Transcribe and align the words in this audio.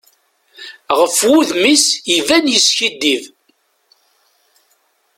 Ɣef 0.99 1.15
wudem-is 1.29 1.85
iban 2.15 2.45
yeskiddib. 2.53 3.23